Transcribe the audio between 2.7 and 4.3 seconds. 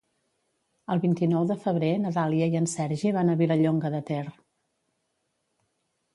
Sergi van a Vilallonga de Ter.